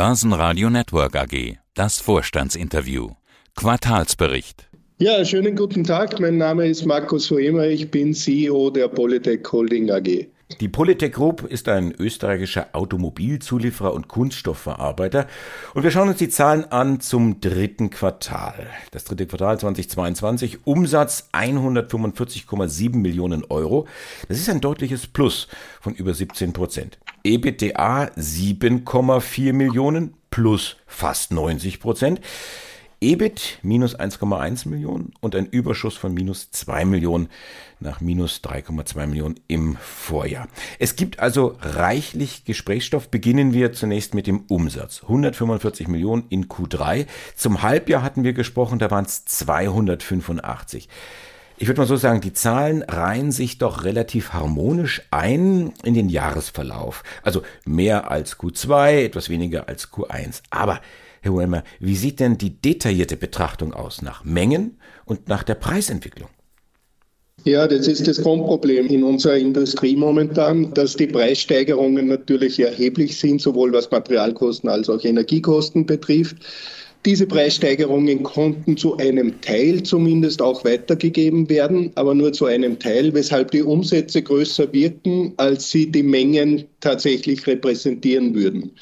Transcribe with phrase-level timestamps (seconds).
[0.00, 1.58] Börsenradio Network AG.
[1.74, 3.10] Das Vorstandsinterview.
[3.54, 4.66] Quartalsbericht.
[4.98, 6.18] Ja, schönen guten Tag.
[6.18, 7.66] Mein Name ist Markus Hoemer.
[7.66, 10.26] Ich bin CEO der Polytech Holding AG.
[10.58, 15.26] Die Polytech Group ist ein österreichischer Automobilzulieferer und Kunststoffverarbeiter.
[15.74, 18.66] Und wir schauen uns die Zahlen an zum dritten Quartal.
[18.90, 23.86] Das dritte Quartal 2022, Umsatz 145,7 Millionen Euro.
[24.28, 25.46] Das ist ein deutliches Plus
[25.80, 26.98] von über 17 Prozent.
[27.22, 32.20] EBITDA 7,4 Millionen plus fast 90 Prozent.
[33.02, 37.30] EBIT minus 1,1 Millionen und ein Überschuss von minus 2 Millionen
[37.80, 40.48] nach minus 3,2 Millionen im Vorjahr.
[40.78, 43.08] Es gibt also reichlich Gesprächsstoff.
[43.08, 45.02] Beginnen wir zunächst mit dem Umsatz.
[45.02, 47.06] 145 Millionen in Q3.
[47.36, 50.86] Zum Halbjahr hatten wir gesprochen, da waren es 285.
[51.56, 56.10] Ich würde mal so sagen, die Zahlen reihen sich doch relativ harmonisch ein in den
[56.10, 57.02] Jahresverlauf.
[57.22, 60.42] Also mehr als Q2, etwas weniger als Q1.
[60.50, 60.80] Aber
[61.22, 66.30] Herr Wellmer, wie sieht denn die detaillierte Betrachtung aus nach Mengen und nach der Preisentwicklung?
[67.44, 73.40] Ja, das ist das Grundproblem in unserer Industrie momentan, dass die Preissteigerungen natürlich erheblich sind,
[73.40, 76.36] sowohl was Materialkosten als auch Energiekosten betrifft.
[77.06, 83.14] Diese Preissteigerungen konnten zu einem Teil zumindest auch weitergegeben werden, aber nur zu einem Teil,
[83.14, 88.72] weshalb die Umsätze größer wirken, als sie die Mengen tatsächlich repräsentieren würden.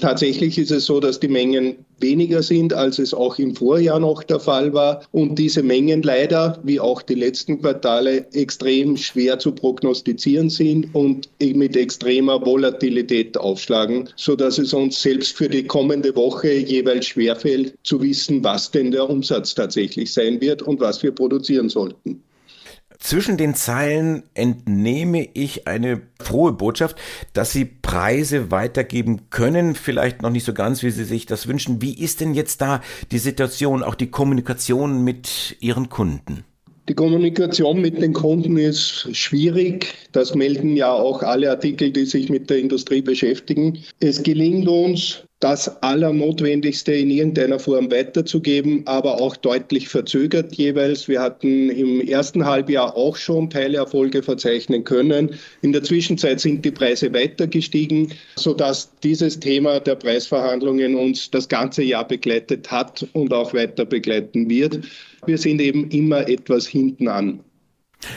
[0.00, 4.22] Tatsächlich ist es so, dass die Mengen weniger sind, als es auch im Vorjahr noch
[4.22, 5.02] der Fall war.
[5.12, 11.28] Und diese Mengen leider, wie auch die letzten Quartale, extrem schwer zu prognostizieren sind und
[11.40, 18.00] mit extremer Volatilität aufschlagen, sodass es uns selbst für die kommende Woche jeweils schwerfällt zu
[18.00, 22.22] wissen, was denn der Umsatz tatsächlich sein wird und was wir produzieren sollten.
[23.02, 26.96] Zwischen den Zeilen entnehme ich eine frohe Botschaft,
[27.32, 31.82] dass Sie Preise weitergeben können, vielleicht noch nicht so ganz, wie Sie sich das wünschen.
[31.82, 32.80] Wie ist denn jetzt da
[33.10, 36.44] die Situation, auch die Kommunikation mit Ihren Kunden?
[36.88, 39.94] Die Kommunikation mit den Kunden ist schwierig.
[40.12, 43.78] Das melden ja auch alle Artikel, die sich mit der Industrie beschäftigen.
[43.98, 51.08] Es gelingt uns, das Allernotwendigste in irgendeiner Form weiterzugeben, aber auch deutlich verzögert jeweils.
[51.08, 55.30] Wir hatten im ersten Halbjahr auch schon Teilerfolge verzeichnen können.
[55.60, 61.48] In der Zwischenzeit sind die Preise weiter gestiegen, sodass dieses Thema der Preisverhandlungen uns das
[61.48, 64.78] ganze Jahr begleitet hat und auch weiter begleiten wird.
[65.26, 67.40] Wir sind eben immer etwas hinten an.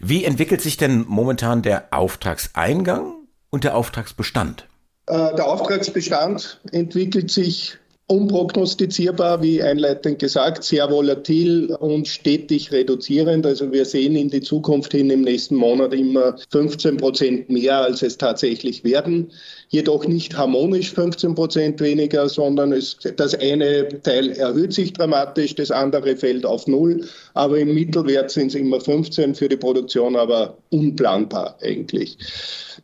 [0.00, 3.14] Wie entwickelt sich denn momentan der Auftragseingang
[3.50, 4.68] und der Auftragsbestand?
[5.08, 13.44] Äh, der Auftragsbestand entwickelt sich unprognostizierbar, wie einleitend gesagt, sehr volatil und stetig reduzierend.
[13.44, 18.00] Also wir sehen in die Zukunft hin im nächsten Monat immer 15 Prozent mehr, als
[18.00, 19.30] es tatsächlich werden.
[19.68, 25.70] Jedoch nicht harmonisch 15 Prozent weniger, sondern es, das eine Teil erhöht sich dramatisch, das
[25.70, 27.04] andere fällt auf Null.
[27.34, 32.16] Aber im Mittelwert sind es immer 15 für die Produktion, aber unplanbar eigentlich.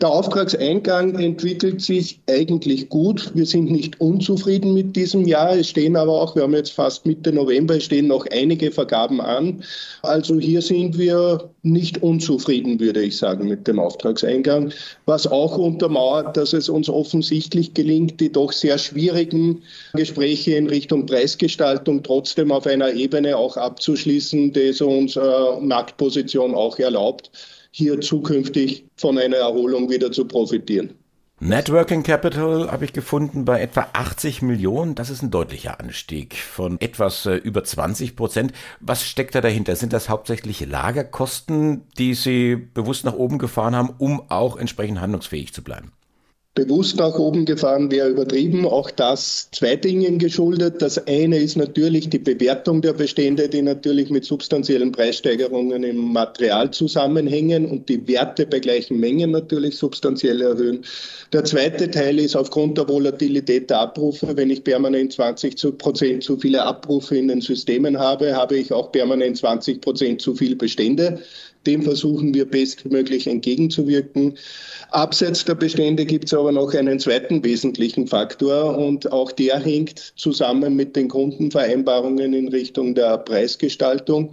[0.00, 3.30] Der Auftragseingang entwickelt sich eigentlich gut.
[3.34, 5.56] Wir sind nicht unzufrieden mit diesem Jahr.
[5.56, 9.20] Es stehen aber auch, wir haben jetzt fast Mitte November, es stehen noch einige Vergaben
[9.20, 9.62] an.
[10.02, 14.72] Also hier sind wir nicht unzufrieden, würde ich sagen, mit dem Auftragseingang.
[15.06, 21.06] Was auch untermauert, dass es uns offensichtlich gelingt, die doch sehr schwierigen Gespräche in Richtung
[21.06, 25.20] Preisgestaltung trotzdem auf einer Ebene auch abzuschließen, die es uns äh,
[25.60, 27.30] Marktposition auch erlaubt
[27.76, 30.94] hier zukünftig von einer Erholung wieder zu profitieren.
[31.46, 34.94] Networking Capital habe ich gefunden bei etwa 80 Millionen.
[34.94, 38.54] Das ist ein deutlicher Anstieg von etwas äh, über 20 Prozent.
[38.80, 39.76] Was steckt da dahinter?
[39.76, 45.52] Sind das hauptsächlich Lagerkosten, die Sie bewusst nach oben gefahren haben, um auch entsprechend handlungsfähig
[45.52, 45.92] zu bleiben?
[46.54, 48.64] Bewusst nach oben gefahren wäre übertrieben.
[48.64, 50.80] Auch das zwei Dingen geschuldet.
[50.80, 56.70] Das eine ist natürlich die Bewertung der Bestände, die natürlich mit substanziellen Preissteigerungen im Material
[56.70, 60.84] zusammenhängen und die Werte bei gleichen Mengen natürlich substanziell erhöhen.
[61.32, 64.36] Der zweite Teil ist aufgrund der Volatilität der Abrufe.
[64.36, 68.92] Wenn ich permanent 20 Prozent zu viele Abrufe in den Systemen habe, habe ich auch
[68.92, 71.18] permanent 20 Prozent zu viel Bestände.
[71.66, 74.36] Dem versuchen wir bestmöglich entgegenzuwirken.
[74.90, 80.12] Abseits der Bestände gibt es aber noch einen zweiten wesentlichen Faktor und auch der hängt
[80.16, 84.30] zusammen mit den Kundenvereinbarungen in Richtung der Preisgestaltung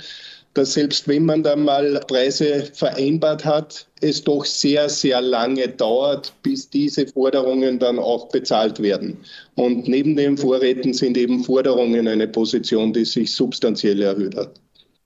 [0.53, 6.33] dass selbst wenn man dann mal Preise vereinbart hat, es doch sehr, sehr lange dauert,
[6.43, 9.17] bis diese Forderungen dann auch bezahlt werden.
[9.55, 14.59] Und neben den Vorräten sind eben Forderungen eine Position, die sich substanziell erhöht hat.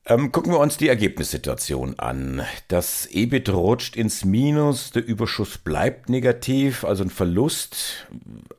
[0.08, 2.44] Ähm, gucken wir uns die Ergebnissituation an.
[2.68, 8.06] Das EBIT rutscht ins Minus, der Überschuss bleibt negativ, also ein Verlust,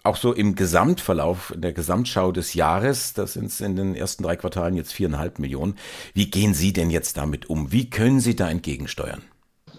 [0.02, 4.24] auch so im Gesamtverlauf, in der Gesamtschau des Jahres, das sind es in den ersten
[4.24, 5.76] drei Quartalen jetzt viereinhalb Millionen.
[6.14, 7.70] Wie gehen Sie denn jetzt damit um?
[7.70, 9.22] Wie können Sie da entgegensteuern?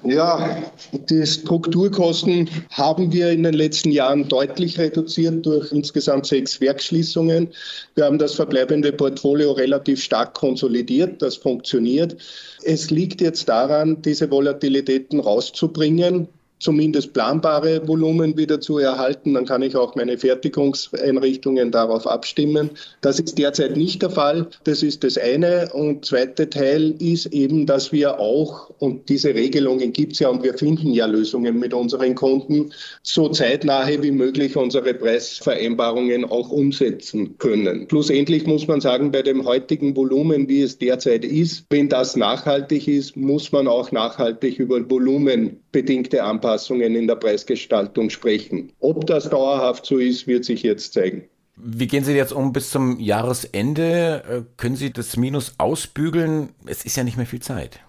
[0.08, 0.64] Ja,
[0.94, 7.50] die Strukturkosten haben wir in den letzten Jahren deutlich reduziert durch insgesamt sechs Werkschließungen.
[7.96, 11.22] Wir haben das verbleibende Portfolio relativ stark konsolidiert.
[11.22, 12.16] Das funktioniert.
[12.64, 19.34] Es liegt jetzt daran, diese Volatilitäten rauszubringen zumindest planbare Volumen wieder zu erhalten.
[19.34, 22.72] Dann kann ich auch meine Fertigungseinrichtungen darauf abstimmen.
[23.02, 24.48] Das ist derzeit nicht der Fall.
[24.64, 25.70] Das ist das eine.
[25.74, 30.44] Und zweite Teil ist eben, dass wir auch, und diese Regelungen gibt es ja und
[30.44, 32.72] wir finden ja Lösungen mit unseren Kunden,
[33.04, 37.88] so zeitnahe wie möglich unsere Preisvereinbarungen auch umsetzen können.
[37.90, 42.88] Schlussendlich muss man sagen, bei dem heutigen Volumen, wie es derzeit ist, wenn das nachhaltig
[42.88, 48.72] ist, muss man auch nachhaltig über volumenbedingte Anpassungen Anpassungen in der Preisgestaltung sprechen.
[48.80, 51.24] Ob das dauerhaft so ist, wird sich jetzt zeigen.
[51.56, 54.24] Wie gehen Sie jetzt um bis zum Jahresende?
[54.30, 56.50] Äh, können Sie das Minus ausbügeln?
[56.68, 57.80] Es ist ja nicht mehr viel Zeit.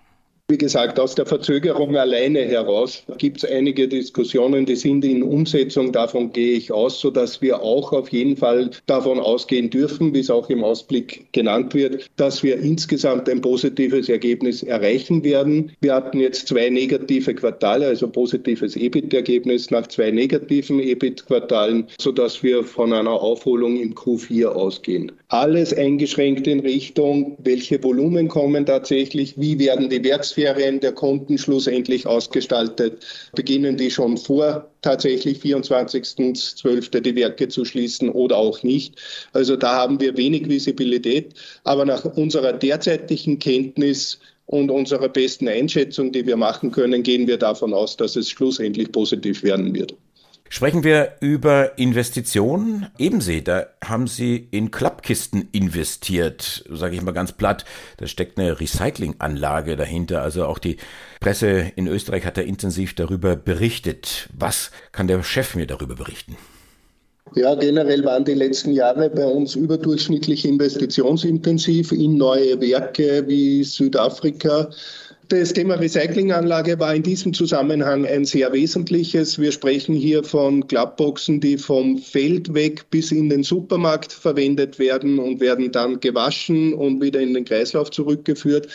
[0.51, 5.93] Wie gesagt, aus der Verzögerung alleine heraus gibt es einige Diskussionen, die sind in Umsetzung.
[5.93, 10.31] Davon gehe ich aus, sodass wir auch auf jeden Fall davon ausgehen dürfen, wie es
[10.31, 15.73] auch im Ausblick genannt wird, dass wir insgesamt ein positives Ergebnis erreichen werden.
[15.83, 22.65] Wir hatten jetzt zwei negative Quartale, also positives EBIT-Ergebnis nach zwei negativen EBIT-Quartalen, sodass wir
[22.65, 25.13] von einer Aufholung im Q4 ausgehen.
[25.31, 31.39] Alles eingeschränkt in Richtung, welche Volumen kommen tatsächlich, wie werden die Werks Weihnachtsferien der Kunden
[31.39, 33.05] schlussendlich ausgestaltet?
[33.35, 37.01] Beginnen die schon vor tatsächlich 24.12.
[37.01, 38.97] die Werke zu schließen oder auch nicht?
[39.33, 41.35] Also da haben wir wenig Visibilität.
[41.65, 47.37] Aber nach unserer derzeitigen Kenntnis und unserer besten Einschätzung, die wir machen können, gehen wir
[47.37, 49.95] davon aus, dass es schlussendlich positiv werden wird.
[50.51, 52.87] Sprechen wir über Investitionen.
[52.99, 57.65] Ebensee, da haben Sie in Klappkisten investiert, sage ich mal ganz platt.
[57.99, 60.23] Da steckt eine Recyclinganlage dahinter.
[60.23, 60.79] Also auch die
[61.21, 64.29] Presse in Österreich hat da intensiv darüber berichtet.
[64.37, 66.37] Was kann der Chef mir darüber berichten?
[67.35, 74.71] Ja, generell waren die letzten Jahre bei uns überdurchschnittlich investitionsintensiv in neue Werke wie Südafrika.
[75.31, 79.39] Das Thema Recyclinganlage war in diesem Zusammenhang ein sehr wesentliches.
[79.39, 85.19] Wir sprechen hier von Klappboxen, die vom Feld weg bis in den Supermarkt verwendet werden
[85.19, 88.69] und werden dann gewaschen und wieder in den Kreislauf zurückgeführt.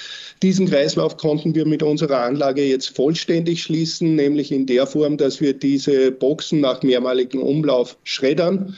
[0.43, 5.41] Diesen Kreislauf konnten wir mit unserer Anlage jetzt vollständig schließen, nämlich in der Form, dass
[5.41, 8.75] wir diese Boxen nach mehrmaligem Umlauf schreddern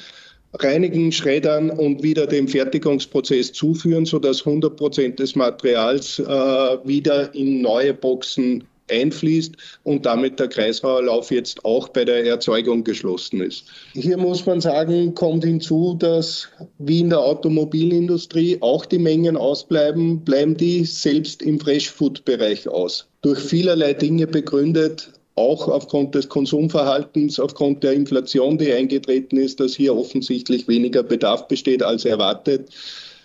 [0.60, 7.62] reinigen, schreddern und wieder dem Fertigungsprozess zuführen, sodass 100 Prozent des Materials äh, wieder in
[7.62, 13.66] neue Boxen einfließt und damit der Kreislauf jetzt auch bei der Erzeugung geschlossen ist.
[13.94, 20.20] Hier muss man sagen, kommt hinzu, dass wie in der Automobilindustrie auch die Mengen ausbleiben,
[20.24, 23.08] bleiben die selbst im Fresh-Food-Bereich aus.
[23.22, 29.76] Durch vielerlei Dinge begründet, auch aufgrund des Konsumverhaltens, aufgrund der Inflation, die eingetreten ist, dass
[29.76, 32.70] hier offensichtlich weniger Bedarf besteht als erwartet.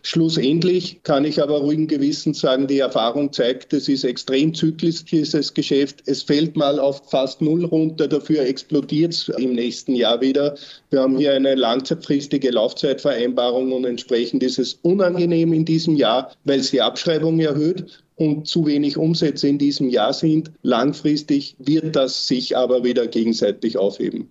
[0.03, 5.53] Schlussendlich kann ich aber ruhigen Gewissens sagen, die Erfahrung zeigt, es ist extrem zyklisch, dieses
[5.53, 6.03] Geschäft.
[6.07, 10.57] Es fällt mal auf fast null runter, dafür explodiert es im nächsten Jahr wieder.
[10.89, 16.61] Wir haben hier eine langzeitfristige Laufzeitvereinbarung und entsprechend ist es unangenehm in diesem Jahr, weil
[16.61, 20.53] es die Abschreibung erhöht und zu wenig Umsätze in diesem Jahr sind.
[20.63, 24.29] Langfristig wird das sich aber wieder gegenseitig aufheben.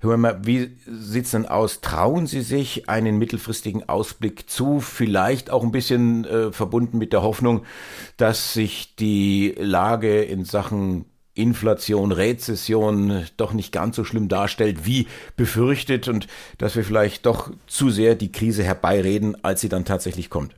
[0.00, 1.80] Herr Wimmer, wie sieht es denn aus?
[1.80, 4.80] Trauen Sie sich einen mittelfristigen Ausblick zu?
[4.80, 7.62] Vielleicht auch ein bisschen äh, verbunden mit der Hoffnung,
[8.16, 11.04] dass sich die Lage in Sachen
[11.34, 15.06] Inflation, Rezession doch nicht ganz so schlimm darstellt wie
[15.36, 16.26] befürchtet und
[16.58, 20.54] dass wir vielleicht doch zu sehr die Krise herbeireden, als sie dann tatsächlich kommt.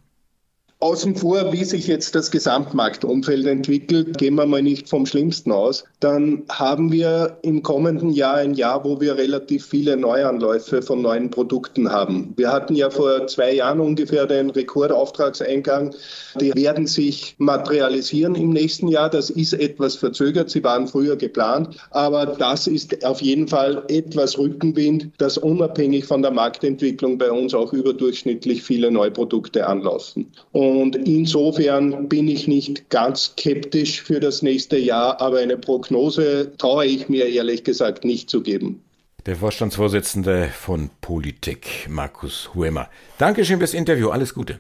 [0.79, 5.85] Außen vor, wie sich jetzt das Gesamtmarktumfeld entwickelt, gehen wir mal nicht vom Schlimmsten aus,
[6.01, 11.31] dann haben wir im kommenden Jahr ein Jahr, wo wir relativ viele Neuanläufe von neuen
[11.31, 12.35] Produkten haben.
[12.37, 15.95] Wir hatten ja vor zwei Jahren ungefähr den Rekordauftragseingang.
[16.39, 19.09] Die werden sich materialisieren im nächsten Jahr.
[19.09, 20.51] Das ist etwas verzögert.
[20.51, 21.75] Sie waren früher geplant.
[21.91, 27.55] Aber das ist auf jeden Fall etwas Rückenwind, das unabhängig von der Marktentwicklung bei uns
[27.55, 30.31] auch überdurchschnittlich viele Neuprodukte anlaufen.
[30.53, 36.53] Und und insofern bin ich nicht ganz skeptisch für das nächste Jahr, aber eine Prognose
[36.59, 38.83] traue ich mir ehrlich gesagt nicht zu geben.
[39.27, 42.89] Der Vorstandsvorsitzende von Politik, Markus Huemer.
[43.19, 44.11] Dankeschön fürs Interview.
[44.11, 44.59] Alles Gute.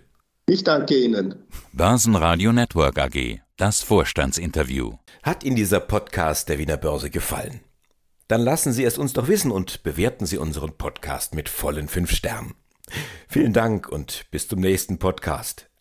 [0.48, 1.34] Ich danke Ihnen.
[1.72, 4.92] Börsenradio Network AG, das Vorstandsinterview.
[5.24, 7.60] Hat Ihnen dieser Podcast der Wiener Börse gefallen?
[8.28, 12.12] Dann lassen Sie es uns doch wissen und bewerten Sie unseren Podcast mit vollen fünf
[12.12, 12.54] Sternen.
[13.28, 15.65] Vielen Dank und bis zum nächsten Podcast.